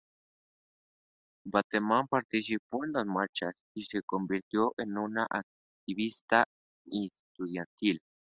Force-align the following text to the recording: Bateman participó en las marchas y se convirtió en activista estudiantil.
Bateman 1.45 2.07
participó 2.07 2.83
en 2.85 2.93
las 2.93 3.05
marchas 3.05 3.53
y 3.75 3.83
se 3.83 4.01
convirtió 4.01 4.73
en 4.77 4.95
activista 5.29 6.43
estudiantil. 6.87 8.01